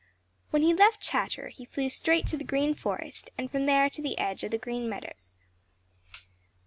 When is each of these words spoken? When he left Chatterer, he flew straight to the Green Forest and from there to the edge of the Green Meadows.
When 0.49 0.63
he 0.63 0.73
left 0.73 0.99
Chatterer, 0.99 1.49
he 1.49 1.63
flew 1.63 1.87
straight 1.87 2.25
to 2.25 2.35
the 2.35 2.43
Green 2.43 2.73
Forest 2.73 3.29
and 3.37 3.51
from 3.51 3.67
there 3.67 3.87
to 3.91 4.01
the 4.01 4.17
edge 4.17 4.43
of 4.43 4.49
the 4.49 4.57
Green 4.57 4.89
Meadows. 4.89 5.35